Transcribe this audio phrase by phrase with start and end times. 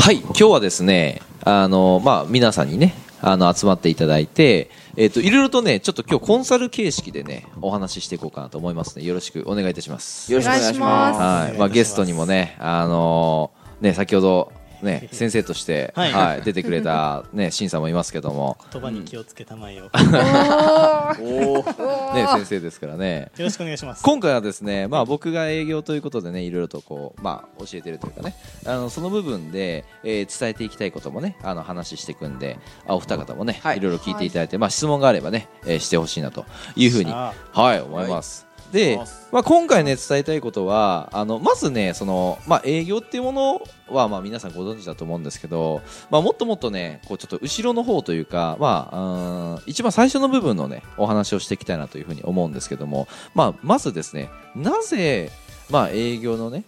[0.00, 11.20] はい今日はですねあのまあ皆さんにねあの集まっていただいてえっ、といろいろとねちょっと今日コンサル形式でねお話ししていこうかなと思いますねよろしくお願いいたしますよろしくお願いします。
[11.20, 13.52] はいまあゲストにもねあの
[13.82, 14.52] ね先ほど
[14.82, 19.90] ね 先生としてはいはい出てくれたね審査もいますけども言葉に気をつけたまえよ。
[22.14, 24.02] ね先生ですからねろしくお願いします。
[24.02, 28.34] 今回はですね、まあ、僕が営業ということでねいろいろとこう、まあ、教えてるというかね
[28.66, 36.44] あのその部分で、えー伝えていきたいこともねあの話していくんであお二方もね、はいい、ろいろ聞いていただいて、まあ、質問があればね、えーしてほしいなと
[36.76, 38.49] いうふうに、さはい、思います。
[38.72, 38.98] で、
[39.32, 48.98] まあ、今回ね伝えたいことはあのまずねその、まあ、営業っていうものは、まあ、皆さんご存知だと思うんですけど、まあ、もっともっとねこうちょっと後ろの方というか、まあ、
[49.56, 55.30] うん一番最初の部分のねお話をしていきたいなというふうに思うんですけども、まあ、まずですねなぜ、
[55.70, 56.64] まあ、営業のね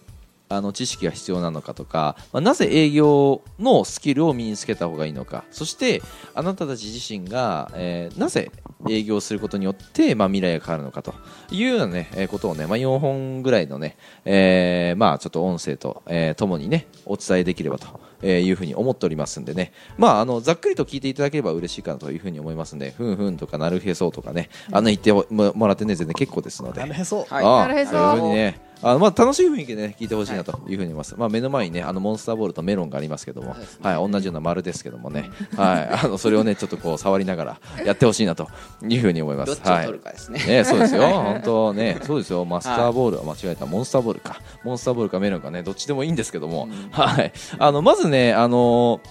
[0.55, 5.43] あの知識が必要なのかとか、まあ、なぜ営業のスキルを身につけた方がいいのか。
[5.51, 6.01] そして
[6.33, 8.51] あなたたち自身が、えーなぜ
[8.89, 11.13] 営業することによって、まあ、未来が変わるのかと。
[11.51, 17.87] いうような、ねえーことをね、まあ、4本ぐらいのね、えーまあ、ちょっと音声と、えーともにねお伝えできればと。
[18.25, 27.25] えーいうふうに思っておりますんでね、まあ、あのざっくりと聞いていただければ嬉しいかなというふうに思いますんで、ふんふんとかなるへそとかね、あの言ってももらってね、全然結構ですので、なるへそ。
[27.29, 27.45] はい。
[27.45, 27.91] ああなるへそ。
[27.91, 38.47] そういうふうにねあのまあ楽しい雰囲気で、ね、聞いてほしいなというふうに思います、まあ、目の前にねあのモンスターボールとメロンがありますけども、はい、同じような丸ですけどもね、はい、 あのそれをねちょっとこう触りながらやってほしいなと
[38.87, 39.47] いうふうに思います。
[39.47, 40.39] どっちを取るかですね。
[40.39, 49.01] はいね、そうですよ、 本当ね、そうですよ、マスターボールは間違えた、モンスターボールか、モンスターボールかメロンかね、どっちでもいいんですけども、はい、あのまずね、あの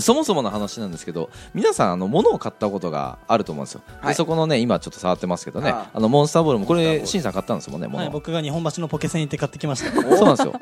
[0.00, 4.14] そもそもの話なんですけど皆さんあの物を買ったことがあると思うんですよ、ではい。
[4.14, 6.00] そこのね今ちょっと触ってますけどねああ。
[6.00, 7.06] のモンスターボールもこれモンスターボール。
[7.08, 9.92] シンさん買ったんですもんねはい、僕が日本橋のポケセン行って買ってきました。
[10.16, 10.54] そうなんですよ。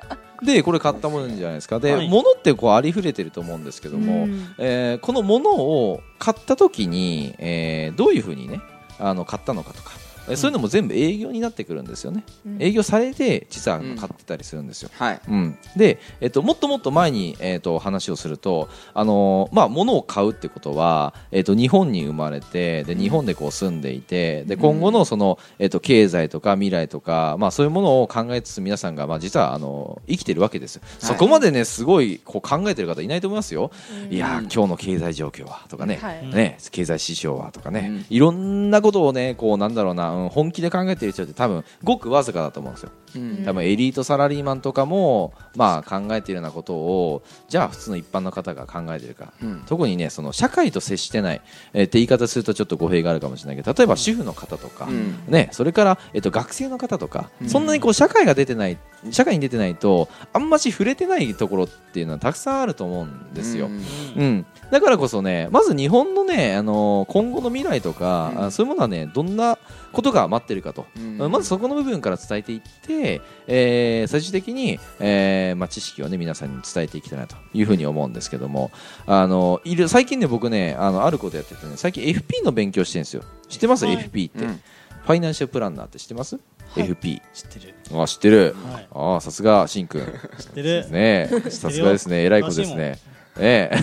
[0.43, 1.79] で、これ買ったものじゃないですか。
[1.81, 2.09] で、はい。
[2.09, 4.55] 物ってこうありふれてると思うんですけども、うん。
[4.59, 8.61] えーこの物を買った時に、えーどういうふうにね、
[8.99, 9.93] あの買ったのかとか、
[10.31, 12.25] えーそういうのも全部営業になってくるんですよね。
[12.47, 12.63] うん。
[12.63, 14.91] 営業されて、実は買ってたりするんですよ。
[14.95, 15.21] はい。
[15.29, 33.71] うん、で、えっと、もっともっと前に、えっと、話をすると、あのーまあ、物を買うってことは、えっと、日本に生まれてで日本でこう住んでいてで今後のその、えっと、経済とか未来とか、まあ、そういうものを考えつつ皆さんが、まあ、実はあの生きてるわけですよ、そこまでねすごいこう考えてる方いないと思いますよ、
[34.11, 36.27] いやーうん今日の経済状況はとかね,、はい。
[36.27, 38.07] ね経済指標はとかね、うん。
[38.09, 42.91] いろんなことをねこうなんだろうな、うん本気で考えてる人って多分ごくわずかだと思うんですよ。
[43.17, 43.45] うん。
[43.45, 49.63] 多分エリートサラリーマンとかも、まあ、考えているようなことをじゃあ普通の一般の方が考えているか、うん。
[49.67, 51.41] 特にねその社会と接してない、
[51.73, 55.25] えーって言い方するとちょっと語弊があるかもしれないけど例えば主婦の方とか、うん。
[55.29, 57.49] ね、それから、えっと学生の方とか、うん。
[57.49, 58.79] そんなにこう社会が出てない
[59.11, 63.67] 社会に出てないとあんまし触れてないところっていうのはたくさんあると思うんですよ。
[63.67, 63.83] うん。
[64.17, 69.59] うん、だからこそねまず日本のねあの今後の未来とか、そういうものはねどんな
[69.93, 71.31] ことが待ってるかと、うん。
[71.31, 78.71] まずそこの部分から伝えていって、えー最終的に、えーまあ、知識をね皆さんに伝えていきたいなというふうに思うんですけども。
[79.07, 83.23] あのいる最近ね僕ねあのあることやっててね最近 FP の勉強してるんですよ。
[83.49, 83.97] 知ってます、はい。
[83.97, 84.61] FP って、うん。
[85.03, 86.41] ファイナンシャルプランナーって知ってます、は
[86.77, 86.89] い。
[86.89, 87.75] FP 知ってる。
[88.01, 88.89] あ知ってる、はい。
[88.93, 90.01] ああさすがしんくん。
[90.03, 90.11] 知っ
[90.55, 90.91] てる。
[90.91, 91.51] ねえ。
[91.51, 92.23] さすがですね。
[92.25, 92.99] 偉い子ですね。
[93.39, 93.77] ええ。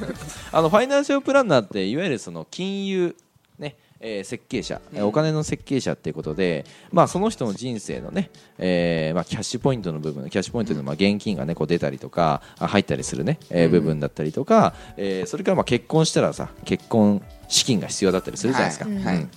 [0.52, 3.16] あのファイナンシャルプランナーっていわゆるその金融
[3.58, 13.70] ねえー設計者、えーお金の設計者っていうことで、まあ、その人の人生のね、えーまあ、キャッシュポイントの部分キャッシュポイントのまあ現金が、ね、こう出たりとかあ入ったりする、ねえーうん。
[13.72, 19.16] 部分だったりとか、えーそれからまあ結婚したらさ結婚資金が必要だったりするじゃないですか、はい。
[19.16, 19.30] うん。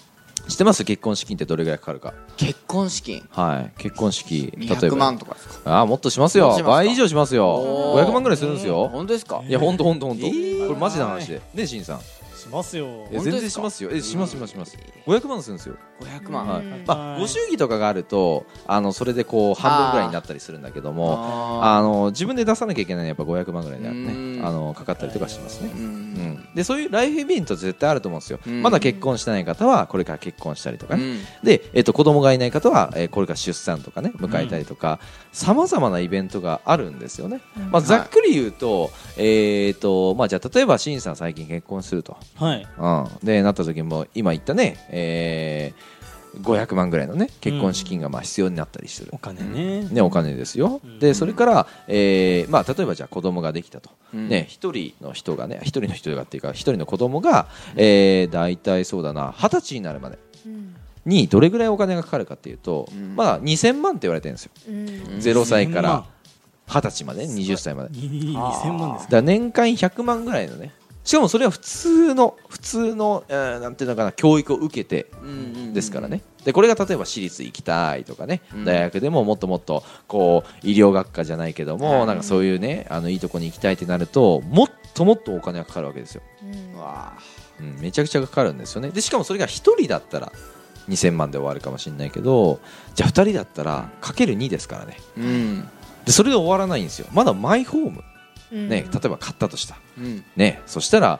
[0.48, 0.86] 知ってます？
[0.86, 2.14] 結婚資金ってどれぐらいかかるか。
[2.38, 3.28] 結婚資金？
[3.32, 3.82] はい。
[3.82, 4.76] 結婚式例えば。
[4.78, 5.72] 200万とかですか？
[5.78, 7.50] ああもっとしますよ倍以上しますよ。
[7.50, 8.06] おー。
[8.08, 8.88] 500万ぐらいするんですよ。
[8.88, 9.44] 本当ですか？
[9.46, 10.26] いや本当本当本当。
[10.26, 10.68] えー。
[10.68, 11.42] これマジな話で。
[11.54, 12.00] ねしんさん
[12.38, 13.08] しますよ。
[13.12, 13.90] いや全然しますよ。
[13.92, 14.78] えしますしますします。
[15.06, 15.76] 500万するんですよ。
[16.02, 16.48] 500万。
[16.48, 16.66] はい。
[16.66, 17.22] うんまあはい。
[17.22, 21.18] ご祝儀とかがあるとあのそれでこう半分ぐらいになったりするんだけども
[21.64, 24.38] ああの自分で出さなきゃいけないのはやっぱ500万ぐらいになるうん。
[24.40, 25.70] ねあのかかったりとかしますね。
[25.70, 25.84] ーううん。
[25.84, 28.40] んでそういうライフイベント絶対あると思うんですよ。
[28.46, 28.62] うん。
[28.62, 31.04] まだ結婚してない方はこれから結婚したりとかね。
[31.04, 31.20] うん。
[31.44, 35.00] で、えっと、子供がいない方は、えーこれから出産とかね迎えたりとか
[35.32, 37.42] さまざまなイベントがあるんですよね、
[37.72, 42.68] まあ、ざっくり言うと,、えーとまあ、じゃあ例えばしんさん最近結婚すると、はい。
[42.78, 45.98] うん、でなった時も今言ったね、えー
[46.42, 49.10] 500万ぐらいのね結婚資金がまあ必要になったりする。
[49.12, 49.88] お、金ね。
[49.90, 51.00] ね、お金ですよ、うん。
[51.00, 54.30] でそれから、えーまあ、例えばじゃあ子供ができたと、うん。
[54.30, 60.76] ね、一人の人がね一人の人がっていうか一人の子供が、えー、大体そうだな二十歳になるまでうん。
[61.06, 63.16] にどれぐらいお金がかかるかっていうと、うん。
[63.16, 64.76] まあ2000万って言われてるんですよ、うん。
[65.20, 66.06] 0歳から
[66.68, 67.26] 二十歳まで。
[67.26, 70.72] 20歳までいい2000万ですだ年間100万ぐらいのね
[71.08, 75.10] しかもそれは普通の普通の、えーなんていうのかな教育を受けて
[75.74, 76.22] ですからね。
[76.44, 78.66] でこれが例えば私立行きたいとかね、うん。
[78.66, 82.08] 大学でももっともっとこう医療学科じゃないけども、はい。
[82.08, 86.78] なんかそういうねあのいいとこに行きたいってなるともっともっとお金がかかるわけですよ、うん。
[86.78, 87.18] わあ
[87.62, 88.90] うん、めちゃくちゃかかるんですよね。
[88.90, 90.34] でしかもそれが1人だったら
[90.90, 92.60] 2000万で終わるかもしれないけど
[92.96, 94.98] じゃあ2人だったらかける2ですからね。
[95.16, 95.70] うん。
[96.06, 97.08] でそれで終わらないんですよ。
[97.14, 98.17] まだマイホーム、うん
[98.52, 99.78] ね、例えば買ったとした。
[99.98, 100.24] うん。
[100.36, 101.20] ね、そしたら、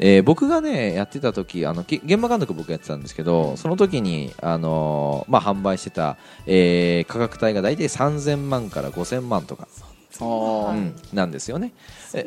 [0.00, 6.16] えー僕がねやってた時あのげ現場監督僕やってたんですけどその時に、あのーまあ、販売してた、
[6.46, 9.66] えー価格帯が大体3000万から5000万とか、
[10.20, 11.72] うんなんですよね。
[12.14, 12.26] え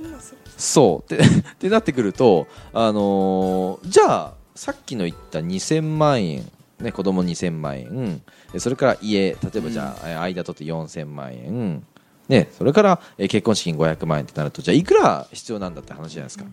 [0.58, 1.14] そう。
[1.14, 6.52] って ってなってくると、あのーじゃあさっきの言った2000万円。
[6.82, 8.22] ね、子供2000万円。
[8.54, 11.84] えそれから家例えばじゃあ、え間取って4000万円、
[12.32, 16.46] ね、それからえ結婚資金500万円ってなるとじゃあいくら必要なんだって話じゃないですか。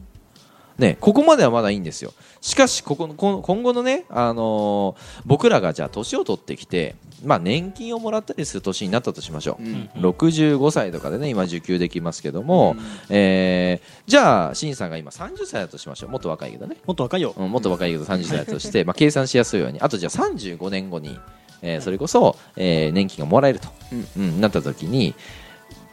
[0.77, 2.13] ね、ここまではまだいいんですよ。
[2.41, 6.95] しかしここのこ今後のね、あのー僕らがじゃあ年を取ってきて、
[7.25, 9.65] まあ、年金をもらったりする年になったとしましょう。
[9.65, 12.75] うん65歳とかでね今受給できますけども、
[13.11, 16.11] えーじゃあ新さんが今30歳だとしましょう。
[16.11, 17.35] もっと若いけどね、もっと若いよ。
[17.37, 19.81] うんもっと若いけど30歳だとして、まあ、計算しやすいように。
[19.81, 21.19] あとじゃあ35年後に、
[21.63, 23.69] えーそれこそ、えー年金がもらえると、
[24.17, 25.15] うんなった時に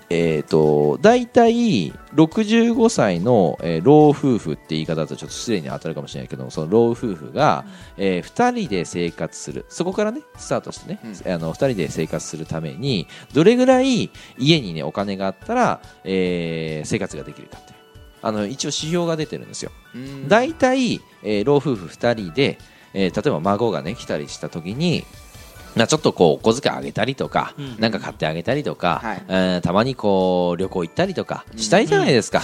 [0.10, 7.66] えー、と大体65歳の、えー老夫婦って言い方だとちょっと失礼に当たるかもしれないけどその老夫婦が、
[7.98, 9.66] え2人で生活する。
[9.70, 17.74] そこからねスタートしてね、あの2人で生活するためにどれぐらい家にねお金があったら、えー生活ができるかって。
[18.22, 19.72] あの一応指標が出てるんですよ。
[19.94, 20.28] うん。
[20.28, 22.58] 大体、えー老夫婦2人で、
[22.94, 25.04] えー例えば孫がね来たりした時に
[25.76, 27.80] なちょっとこうお小遣いあげたりとか、うん。
[27.80, 29.24] なんか買ってあげたりとか、はい。
[29.28, 32.42] えーたまにこう旅行行ったりとかしたいじゃないですか、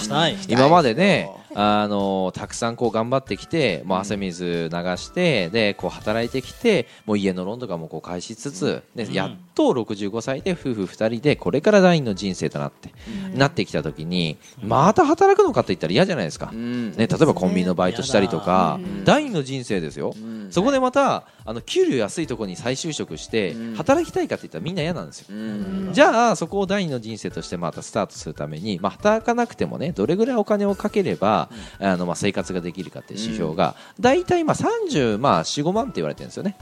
[0.48, 9.12] 今までねあのたくさんこう頑張ってきてもう汗水流してでこう働いてきてもう家のローンとかもこう返しつつ、でうん。
[9.12, 12.92] やっと65歳で夫婦2人でこれから第二の人生となって、
[13.34, 16.92] なってきた時にまた働くのかって言ったら嫌じゃないですか、うん。
[16.92, 19.04] ね、例えばコンビニのバイトしたりとか、うん。
[19.04, 23.74] 第二の人生ですよ、うんそこでまたあの給料安いところに再就職してうん。
[23.74, 25.26] 働きたいかって言ったらみんな嫌なんですよ。
[25.30, 25.90] うん。
[25.92, 31.48] じゃあそこを第二の人生としてまたスタートするために、まあ、働かなくてもねどれぐらいお金をかければ、
[31.80, 36.56] あのまあ生活ができるかっていう指標が、大体まあ30、まあ、45万って言われてるんですよね。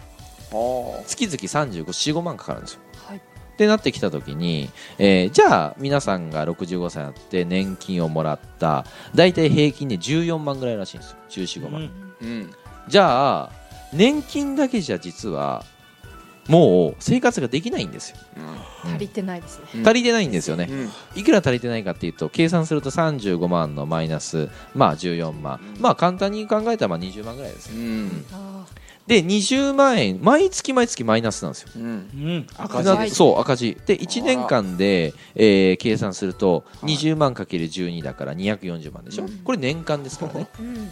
[0.53, 2.81] あ月々3545万かかるんですよ。
[3.07, 3.19] はい。
[3.19, 3.21] っ
[3.57, 11.17] てなってきた時に、えーじゃあ皆さんが65歳になって年金をもらった大体平均で14万ぐらいらしいんですよ。
[11.29, 11.91] 1415万、
[12.23, 12.29] うん。
[12.29, 12.51] うん。
[12.89, 13.60] じゃあ
[13.93, 15.65] 年金だけじゃ実は
[16.49, 18.17] もう生活ができないんですよ、
[18.85, 18.95] うん。
[18.95, 19.65] 足りてないですね。
[19.77, 19.87] うん。
[19.87, 20.91] 足りてないんですよね、うん。
[21.21, 25.81] いくら足りてないかっていうと計算すると35万のマイナスまあ14万、うん。
[25.81, 27.77] まあ簡単に考えたらまあ20万ぐらいですよ。
[27.77, 28.25] うん。
[28.33, 28.67] あ
[29.07, 31.69] で20万円毎月毎月マイナスなんですよ。
[31.77, 31.83] うん。
[31.85, 32.47] うん。
[32.57, 33.77] 赤なはいそう赤字。
[33.87, 36.95] で1年間で、えー計算するとはい。
[36.95, 39.39] 20万かける12だから240万でしょ、うん。
[39.45, 40.49] これ年間ですからね。
[40.59, 40.91] ーうん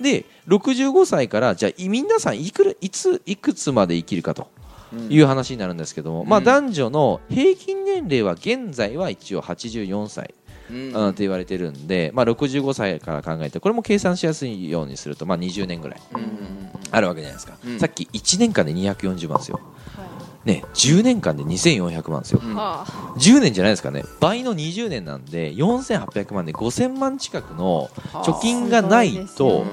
[0.00, 4.48] で65歳からじゃあい皆さんいくらいついくつまで生きるかと
[4.92, 5.12] うん。
[5.12, 6.44] いう話になるんですけども、まあ、うん。
[6.44, 10.34] 男女の平均年齢は現在は一応84歳、
[10.70, 10.92] うん。
[10.92, 16.68] うん、って言われてるんで、まあ、65歳から考えてこれも計算しやすいようにすると、まあ、20年ぐらいうん。
[16.90, 17.78] あるわけじゃないですか、うん。
[17.78, 19.60] さっき1年間で240万ですよ、
[19.96, 20.04] は
[20.48, 22.40] ね、10年間で2400万ですよ。
[22.42, 22.52] うん。
[22.52, 22.86] いは
[23.18, 24.02] 10年じゃないですかね。
[24.18, 28.22] 倍の20年なんで4800万で5000万近くのあ。
[28.22, 29.64] 貯金がないといですね。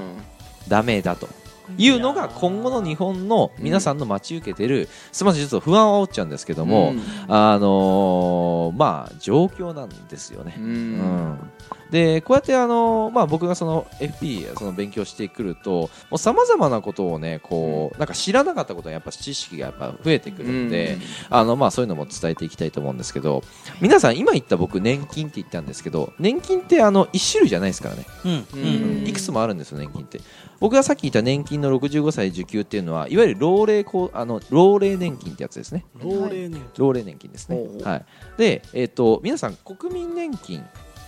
[0.68, 1.30] ダメだと。
[1.78, 7.02] いうのが今後の日本の皆さんの待ち受けてるすみませんちょっと不安を煽っちゃうんですけども、うん。
[7.28, 10.56] あのーまあ状況なんですよね。
[10.60, 10.62] う。
[10.62, 11.52] うんん
[11.92, 20.98] でこうやって、あのーまあ、僕がその FP その勉強してくるとさまざまなことをねこうなんか知らなかったことがやっぱ知識がやっぱ増えてくるんで、
[21.30, 23.44] あのまあ、そういうのも伝えていきたいと思うんですけど
[23.82, 28.32] 皆さん今言った僕年金って言ったんですけど年金ってあの1種類じゃないですからね、うん。
[28.32, 29.04] ううん。
[29.04, 30.20] んいくつもあるんですよ年金って。
[30.60, 35.86] 僕がさっき言った年金の65歳受給っていうのはいわゆる老齢こうあの老齢年金ってやつですね。
[36.02, 37.60] 老齢年老齢年金ですね。
[37.84, 38.06] はい。
[38.38, 40.66] で、えっと皆さん国民年金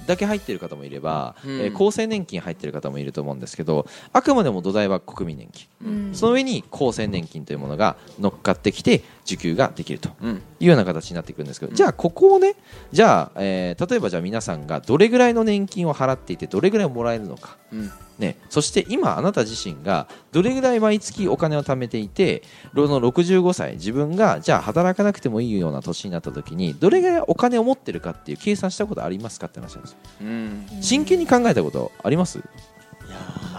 [0.07, 1.51] だけ入ってる方もいれば、うん。
[1.61, 5.67] えー厚生年金入ってる方もいると思うんですけどあくまでも土台は国民年金。
[5.85, 6.15] うん。
[6.15, 10.41] その上に厚生年金というものが乗っかってきて受給ができるとうん。
[10.59, 11.75] いうような形になっていくんですけど、うん。
[11.75, 12.55] じゃあここをね
[12.91, 17.57] じゃあ、えー例えばじゃあ皆さんがどれぐらいの年金を払っていてどれぐらいもらえるのか。
[17.71, 22.41] うんね、そして今あなた自身がどれぐらい毎月お金を貯めていて
[22.74, 29.97] その65歳自分がじゃあ働かなくてもいいような年になった時にどれぐらいお金を持ってるかっていう計算したことありますかって話なんですよ。
[30.21, 30.67] うん。
[30.81, 32.39] 真剣に考えたことあります？
[32.39, 33.17] いや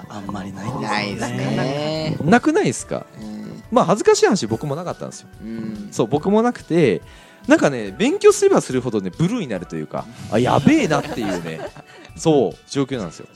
[0.08, 2.16] ーあんまりないんですよないですね。
[2.24, 3.06] なくないですか？
[3.20, 3.62] うん。
[3.70, 5.28] まあ恥ずかしい話僕もなかったんですよ。
[5.40, 5.88] うん。
[5.92, 7.00] そう僕もなくて
[7.46, 11.60] なんかね勉強すればするほどねブルーになるというかあやべえなっていうね
[12.16, 13.28] そう状況なんですよ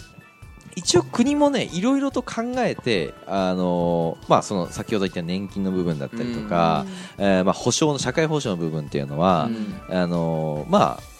[0.75, 6.87] 一応国もねいろいろと考えてあのーまあその先ほど言った年金の部分だったりとか、
[7.19, 9.49] えーまあ保障の社会保障の部分っていうのは、
[9.88, 9.97] うん。
[9.97, 11.12] あのーまあ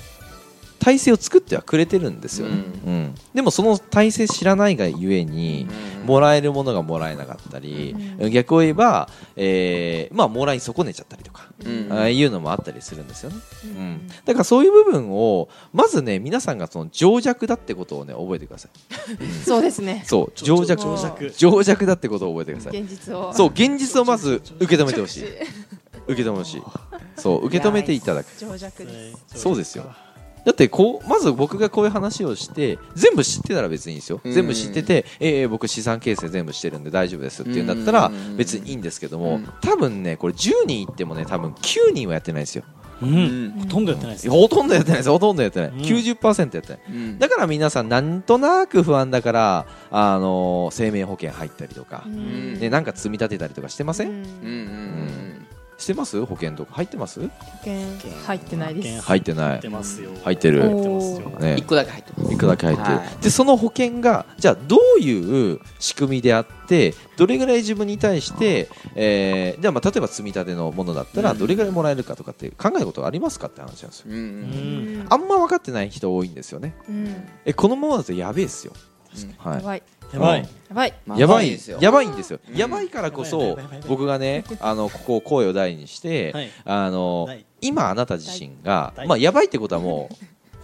[0.83, 3.15] 体制を作ってはくれてるんですよね、ううん。
[3.35, 5.69] でもその体制知らないがゆえに、
[6.05, 7.95] もらえるものがもらえなかったり、
[8.33, 11.93] 逆を言えば、えーまあ、もらい損ねちゃったりとか、うん。
[11.93, 18.71] ああいうのもあったりするんですよね、うん、だからそういう部分をまずね皆さんがその情弱だってことをね覚えてください。
[19.47, 20.03] そうですね。
[20.05, 20.33] そう。
[20.35, 20.97] 情弱。
[21.37, 21.87] 情弱。
[21.87, 22.81] だってことを覚えてください。
[22.81, 23.33] 現実を。
[23.33, 25.25] そう現実をまず受け止めてほしい。
[26.09, 26.63] 受け止めてほしい。
[27.17, 28.27] そう受け止めていただく。
[28.37, 29.39] 情弱です。
[29.39, 29.95] そうですよ
[30.45, 34.33] だってこうまず僕がこういう話をして全部知ってたら別にいいんですよ、うん。
[34.33, 38.37] 全部知ってて、えー僕資産形成全部してるんで大丈夫ですっていうんだったらうん。
[38.37, 39.49] 別にいいんですけども、うん。
[39.61, 42.65] 多分ねこれ10人いってもね多分9人はやってないんですよ。
[43.03, 43.55] うん。
[43.59, 44.27] ほとんどやってないです。
[44.27, 45.11] よほとんどやってないです。
[45.11, 45.79] ほとんどやってない、うん。
[45.81, 46.81] 90%やってない。
[46.89, 47.19] うん。
[47.19, 52.59] だから皆さんなんとなく不安だから、あのー生命保険入ったりとか、ん。
[52.61, 54.15] ね、なんか積み立てたりとかしてません、うん。
[54.15, 55.22] うん
[55.79, 56.25] してます？
[56.25, 56.75] 保険とか。
[56.75, 57.21] 入ってます？
[57.21, 57.75] 保険。
[58.25, 59.03] 入ってないです。
[59.03, 59.49] 入ってない。
[59.49, 60.11] 入ってますよ。
[60.23, 60.63] 入ってる。
[60.63, 61.29] 入ってますよ。
[61.41, 61.57] ね。
[61.59, 62.33] 一個だけ入ってます。
[62.33, 63.23] いくらだけ入ってる、はい。
[63.23, 71.39] でその保険がじゃあどういう仕組みであってどれぐらい自分に対して、えーじゃあまあ例えば積み立てのものだったらうん。
[71.39, 74.07] どれぐらいもらえるかとかって考えたことありますかって話なんですよ。
[74.09, 74.17] うん。
[74.17, 76.75] ううんんあんま分かってない人多いんですよね。
[76.89, 77.29] うん。
[77.45, 78.73] えこのままだとやべえっすよ、
[79.39, 80.41] はいやばい。
[80.41, 80.49] やばい。
[80.69, 80.95] やばい。
[81.07, 81.79] まあやばいですよ。
[81.81, 82.57] やばいんですよ、うん。
[82.57, 86.51] やばいからこそ僕がね あのここを声を大にして、はい。
[86.65, 90.11] あの大今あなた自身が、大まあ、やばいってことはも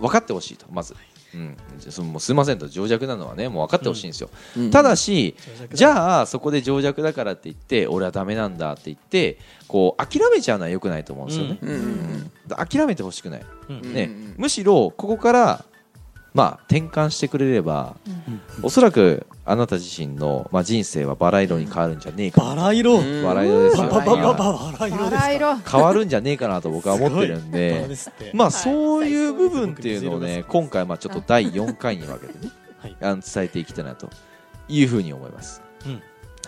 [0.00, 0.67] う分かってほしいと。
[0.71, 0.97] まず、
[1.33, 2.67] うん、そのもうすいませんと。
[2.69, 4.71] 情弱なのはねもう分かってほしいんですよ、うん。
[4.71, 5.37] ただし
[5.73, 9.38] じあゃあそこで情弱だからって言って俺はダメなんだって言って
[9.69, 11.71] こう諦めちゃうのは良くないと思うんですよね、うん。
[11.71, 12.31] うん。
[12.67, 13.95] 諦めてほしくない、うん。
[13.95, 14.05] ね。
[14.05, 14.35] うん。
[14.38, 15.64] むしろここから
[16.38, 18.40] まあ転換してくれればうん。
[18.62, 22.42] おそらくあなた自身の、まあ、人生はバラ色に変わるんじゃねえか。
[22.42, 23.00] バラ色。
[23.00, 23.25] うん。
[23.25, 23.88] バラ色ですよ。
[23.88, 27.88] ババババババラ色変わるんじゃねえかなと僕は思ってるんで
[28.35, 34.09] まあいそういう部分っていうのをね今回まあちょっと第4回に分けてねはいあの伝えていきたいなと
[34.68, 36.02] いうふうに思います、うん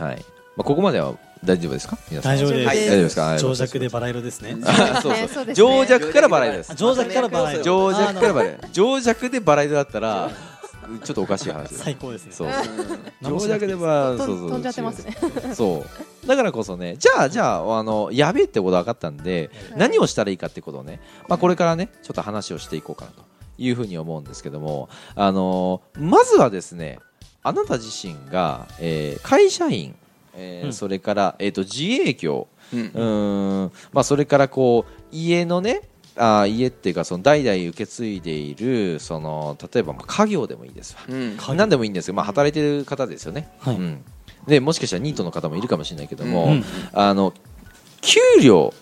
[0.04, 0.16] はい
[0.56, 1.96] まあ、ここまでは大丈夫ですか？
[2.22, 2.66] 大丈夫です。
[2.68, 2.76] はい。
[2.78, 3.38] 大丈夫ですか？
[3.38, 4.56] 情弱でバラ色ですね。
[4.64, 5.28] あそうねそう。
[5.28, 5.54] そうですね。
[5.54, 6.72] 情弱からバラ色です。
[6.72, 7.62] あ情弱からバラ色。
[7.62, 10.30] 情弱からバあラ色情弱でバラ色だったら
[11.04, 12.32] ちょっとおかしい話です最高ですね。
[12.32, 12.48] そう。
[13.22, 14.50] 情弱でバラそうそう。
[14.50, 15.16] 飛んじゃってますね。
[15.54, 15.84] そ
[16.24, 16.26] う。
[16.26, 19.78] だからこそねじゃあじゃああのやべえってこと分かったんではい。
[19.78, 23.22] 何をしたらいいかってことをね、まあ、これからねちょっと話をしていこうかなと
[23.56, 26.98] いうふうに思うんですけどもあのまずはですね
[27.42, 29.94] あなた自身が、えー会社員、
[30.34, 30.72] えーうん。
[30.72, 32.48] それから、えー、と自営業。
[32.72, 32.80] うん。
[32.80, 35.82] うーん、まあ、それからこう家のね
[36.16, 41.00] あー家っていうかその代々受け継いでいるその例えばまあ家業でもいいですわ。
[41.08, 41.36] うん。
[41.56, 43.76] 何でもいいんですけど、まあ、働いてる方ですよね、はい。
[43.76, 44.04] うん、
[44.46, 46.64] でもしかしたらニートの方もいるかもしれないけども、うん。
[46.92, 47.32] あの
[48.02, 48.74] 給料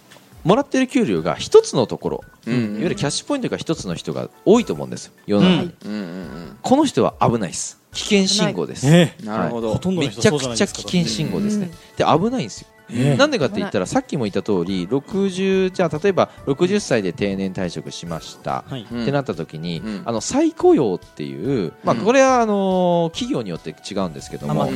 [0.44, 2.54] もらってる給料が一つのところ、うん。
[2.54, 5.12] いわゆるキャッシュポイントが一つの人が多いと思うんですよ。
[5.26, 5.92] 世の中に、うん。
[5.92, 5.98] うん。
[5.98, 6.58] うん。
[6.62, 8.86] この人は危ないです危険信号です、
[9.24, 9.72] なるほど。
[9.72, 20.02] ほとんどめちゃくちゃ危険信号ですね、うんで危ないんですよ、えなんでかって言ったらさっきも言った通り60じゃあ例えば60歳で定年退職しました、ってなった時に、うん。
[20.04, 22.04] あの再雇用っていう、まあ、うん。
[22.04, 24.68] これはあのー企業によって違うんですけども、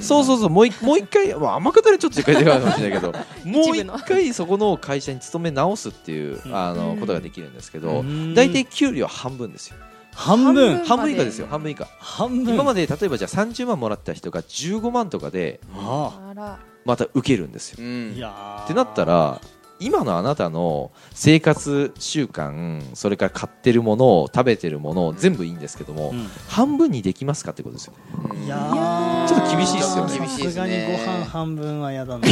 [0.00, 0.50] そうそうそう。
[0.50, 3.12] もう一もう一回、まあ、天下りちょっと違うかもしれないけど
[3.44, 6.56] もう一回そこの会社に勤め直すっていう、うん。
[6.56, 8.34] あのうんことができるんですけどうん。
[8.34, 9.76] 大体給料半分ですよ
[10.14, 10.76] 半分。
[10.78, 11.46] 半半分以下ですよ。
[11.50, 11.86] 半分以下。
[11.98, 12.54] 半分。
[12.54, 16.58] 今まで例えばじゃあ30万もらった人が15万とかでああら。
[16.84, 17.76] また受けるんですよ。
[17.80, 18.12] うあん。
[18.14, 18.64] いやー。
[18.64, 19.40] ってなったら
[19.80, 26.26] 今のあなたの生活習慣それから買ってるもの食べてるもの全部いいんですけども、うん。
[26.48, 27.94] 半分にできますかってことですよ
[28.30, 29.28] うんいやー。
[29.28, 30.28] ちょっと厳しいっすよね。
[30.28, 32.28] さすがにご飯半分は嫌だな。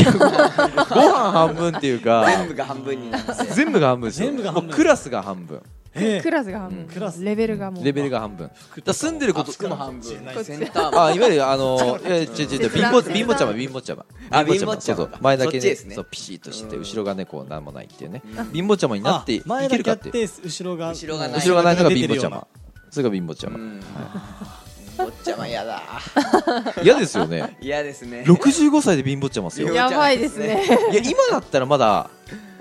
[0.91, 4.27] ご飯半分っていうか 全部が半分になって全部が半分ですよ。
[4.29, 4.69] 全部が半分。
[4.69, 5.61] もうクラスが半分。
[5.61, 7.25] えクラスが半うん分クラス。
[7.25, 7.85] レベルがもう。
[7.85, 8.51] レベルが半分。
[8.85, 10.03] だ住んでること服も半分。
[10.45, 11.05] センターも。
[11.05, 15.11] あいわゆるあのいやいや違う違う違う貧乏貧乏茶碗貧乏茶碗あ貧貧乏茶碗そうそう。
[15.21, 16.83] 前だけねそうピシッとしてうん。
[16.83, 18.23] 後ろがねこうなんもないっていうね。
[18.25, 18.53] うん。
[18.53, 20.13] 貧乏茶碗になってい前けるかっていう。
[20.13, 21.41] だけあって後ろが後ろがない。
[21.41, 22.37] 後ろがないのが貧乏茶出てるような。
[22.37, 22.47] 碗
[22.91, 23.81] それが貧乏茶碗うん。
[25.01, 25.83] 貧乏ちゃま嫌だ。
[26.85, 27.57] 嫌ですよね。
[27.63, 28.25] 嫌ですね。
[28.27, 30.63] 65歳で貧乏っちゃいますよいややばいですね。
[30.93, 32.11] 今だったらまだ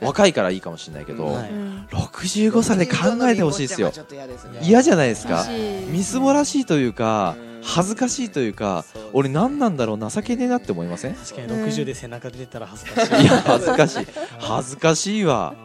[0.01, 1.49] 若いからいいかもしれないけど、うんはい。
[1.49, 3.91] うん65歳で考えてほしいですよ。
[4.11, 4.33] 嫌ね。
[4.61, 5.43] 嫌じゃないですか。
[5.89, 11.13] みすぼらしいというかうん恥ずかしいというか俺何なんだろう情けねえなって思いません？
[11.13, 13.25] い確かに60で背中出てたら恥ずかしい。
[13.25, 14.07] や恥ずかしい。
[14.37, 15.55] 恥ずかしいわ。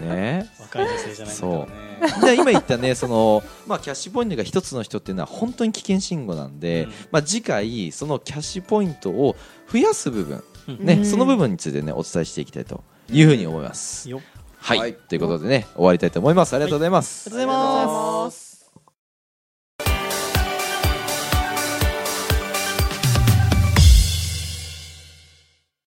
[0.00, 0.48] うんね。
[0.60, 2.36] 若い女性じゃないんだからね。
[2.36, 6.92] で今言ったねその、まあ、キャッシュポイントが一つの人っていうのは本当に危険信号なんで、うん。
[7.10, 9.34] まあ、次回そのキャッシュポイントを
[9.72, 11.04] 増やす部分、うんねうん。
[11.04, 14.08] その部分についてねお伝えしていきたいというふうに思います。
[14.08, 14.20] よ
[14.58, 14.94] はい、はい。
[14.94, 16.54] ということでね終わりたいと思います。
[16.54, 17.28] ありがとうございます。
[17.28, 17.86] ありがとうござい
[18.26, 18.53] ますす